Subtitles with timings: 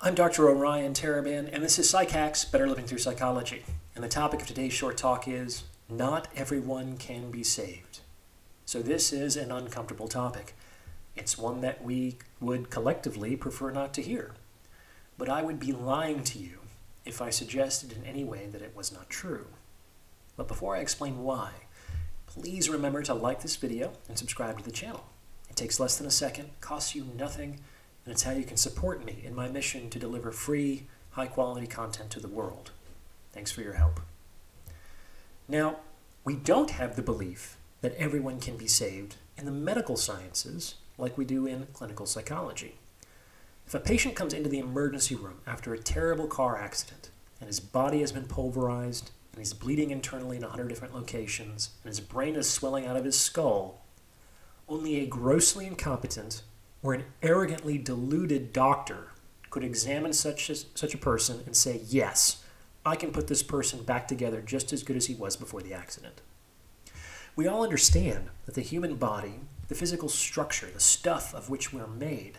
[0.00, 0.48] I'm Dr.
[0.48, 3.64] Orion Taraban, and this is PsycHacks Better Living Through Psychology.
[3.96, 7.98] And the topic of today's short talk is Not Everyone Can Be Saved.
[8.64, 10.54] So, this is an uncomfortable topic.
[11.16, 14.34] It's one that we would collectively prefer not to hear.
[15.18, 16.60] But I would be lying to you
[17.04, 19.46] if I suggested in any way that it was not true.
[20.36, 21.50] But before I explain why,
[22.28, 25.06] please remember to like this video and subscribe to the channel.
[25.50, 27.58] It takes less than a second, costs you nothing,
[28.08, 31.66] and it's how you can support me in my mission to deliver free, high quality
[31.66, 32.70] content to the world.
[33.32, 34.00] Thanks for your help.
[35.46, 35.80] Now,
[36.24, 41.18] we don't have the belief that everyone can be saved in the medical sciences like
[41.18, 42.76] we do in clinical psychology.
[43.66, 47.60] If a patient comes into the emergency room after a terrible car accident and his
[47.60, 52.36] body has been pulverized and he's bleeding internally in 100 different locations and his brain
[52.36, 53.82] is swelling out of his skull,
[54.66, 56.40] only a grossly incompetent
[56.82, 59.08] or an arrogantly deluded doctor
[59.50, 62.44] could examine such a, such a person and say, yes,
[62.84, 65.74] I can put this person back together just as good as he was before the
[65.74, 66.20] accident.
[67.36, 71.86] We all understand that the human body, the physical structure, the stuff of which we're
[71.86, 72.38] made,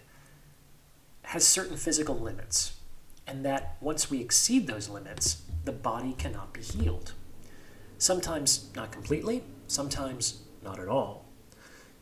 [1.24, 2.74] has certain physical limits,
[3.28, 7.14] and that once we exceed those limits, the body cannot be healed.
[7.98, 11.29] Sometimes not completely, sometimes not at all.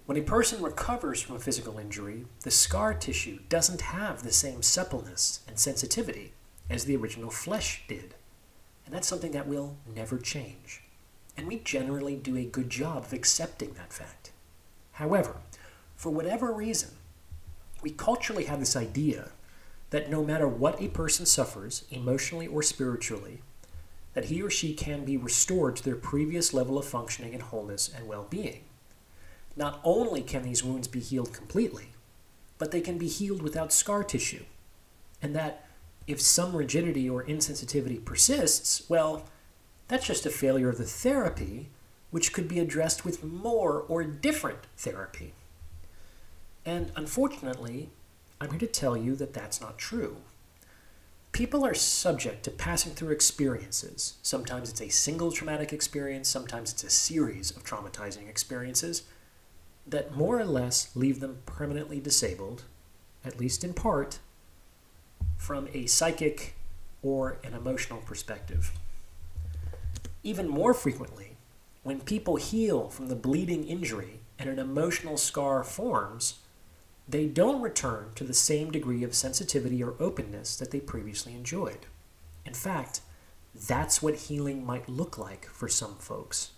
[0.08, 4.64] When a person recovers from a physical injury, the scar tissue doesn't have the same
[4.64, 6.32] suppleness and sensitivity
[6.70, 8.16] as the original flesh did.
[8.86, 10.82] And that's something that will never change.
[11.36, 14.32] And we generally do a good job of accepting that fact.
[14.94, 15.42] However,
[15.98, 16.92] for whatever reason,
[17.82, 19.32] we culturally have this idea
[19.90, 23.42] that no matter what a person suffers, emotionally or spiritually,
[24.14, 27.92] that he or she can be restored to their previous level of functioning and wholeness
[27.94, 28.64] and well being.
[29.58, 31.90] Not only can these wounds be healed completely,
[32.60, 34.46] but they can be healed without scar tissue.
[35.22, 35.66] And that
[36.06, 39.26] if some rigidity or insensitivity persists, well,
[39.88, 41.70] that's just a failure of the therapy,
[42.12, 45.34] which could be addressed with more or different therapy.
[46.64, 47.90] And unfortunately,
[48.40, 50.18] I'm here to tell you that that's not true.
[51.32, 54.18] People are subject to passing through experiences.
[54.22, 59.04] Sometimes it's a single traumatic experience, sometimes it's a series of traumatizing experiences
[59.88, 62.64] that more or less leave them permanently disabled,
[63.24, 64.20] at least in part,
[65.38, 66.56] from a psychic
[67.02, 68.72] or an emotional perspective.
[70.24, 71.38] Even more frequently,
[71.84, 76.40] when people heal from the bleeding injury and an emotional scar forms,
[77.08, 81.86] they don't return to the same degree of sensitivity or openness that they previously enjoyed.
[82.46, 83.00] In fact,
[83.56, 86.52] that's what healing might look like for some folks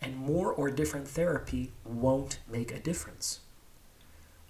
[0.00, 3.40] and more or different therapy won't make a difference.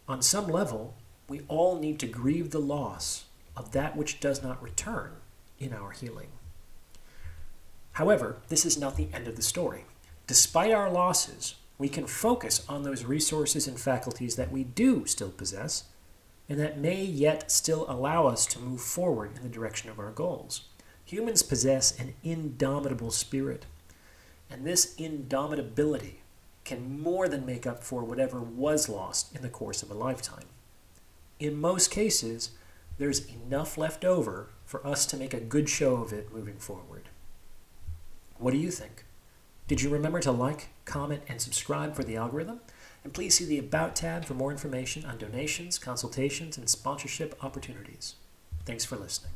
[0.07, 0.95] On some level,
[1.29, 3.25] we all need to grieve the loss
[3.57, 5.13] of that which does not return
[5.59, 6.29] in our healing.
[7.93, 9.85] However, this is not the end of the story.
[10.27, 15.31] Despite our losses, we can focus on those resources and faculties that we do still
[15.31, 15.85] possess
[16.49, 20.11] and that may yet still allow us to move forward in the direction of our
[20.11, 20.63] goals.
[21.05, 23.67] Humans possess an indomitable spirit
[24.51, 26.15] and this indomitability
[26.65, 30.45] can more than make up for whatever was lost in the course of a lifetime.
[31.41, 32.51] In most cases,
[32.99, 37.09] there's enough left over for us to make a good show of it moving forward.
[38.39, 39.05] What do you think?
[39.67, 42.61] Did you remember to like, comment, and subscribe for the algorithm?
[43.05, 48.15] And please see the About tab for more information on donations, consultations, and sponsorship opportunities.
[48.65, 49.33] Thanks for listening.